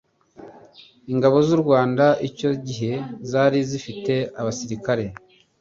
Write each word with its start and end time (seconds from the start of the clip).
Ingabo 1.13 1.37
z'u 1.47 1.57
Rwanda 1.63 2.05
icyo 2.29 2.49
gihe 2.67 2.91
zari 3.29 3.59
zifite 3.69 4.13
abasirikare 4.39 5.05